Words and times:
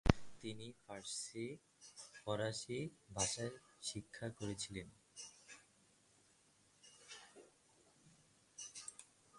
তিনি 0.41 0.67
ফরাসি 2.17 2.79
ভাষা 3.15 3.45
শিক্ষা 3.81 4.27
করেছিলেন। 4.29 4.87